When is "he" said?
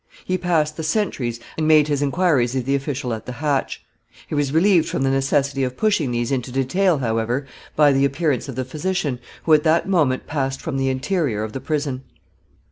0.25-0.35, 4.25-4.33